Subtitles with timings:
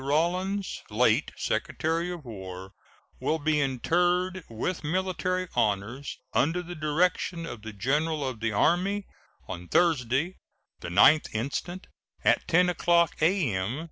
[0.03, 2.73] Rawlins, late Secretary of War,
[3.19, 9.05] will be interred with military honors, under the direction of the General of the Army,
[9.47, 10.37] on Thursday,
[10.79, 11.85] the 9th instant,
[12.25, 13.79] at 10 o'clock a.m.